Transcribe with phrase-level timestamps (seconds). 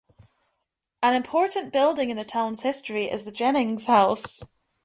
[1.03, 4.41] An important building in the town's history is the Jennings House.